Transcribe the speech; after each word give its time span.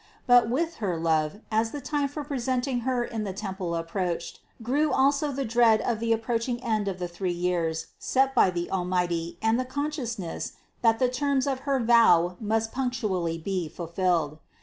But 0.25 0.49
with 0.49 0.77
her 0.77 0.97
love, 0.97 1.41
as 1.51 1.69
the 1.69 1.79
time 1.79 2.07
for 2.07 2.23
presenting 2.23 2.79
Her 2.79 3.03
in 3.03 3.23
the 3.23 3.33
THE 3.33 3.37
CONCEPTION 3.39 3.55
319 3.55 3.55
temple 3.55 3.75
approached, 3.75 4.39
grew 4.63 4.91
also 4.91 5.31
the 5.31 5.45
dread 5.45 5.79
of 5.81 5.99
the 5.99 6.11
approach 6.11 6.49
ing 6.49 6.63
end 6.63 6.87
of 6.87 6.97
the 6.97 7.07
three 7.07 7.31
years 7.31 7.85
set 7.99 8.33
by 8.33 8.49
the 8.49 8.71
Almighty 8.71 9.37
and 9.43 9.59
the 9.59 9.63
consciousness, 9.65 10.53
that 10.81 10.97
the 10.97 11.07
terms 11.07 11.45
of 11.45 11.59
her 11.69 11.79
vow 11.79 12.35
must 12.39 12.71
punctually 12.71 13.37
be 13.37 13.69
fulfilled. 13.69 14.39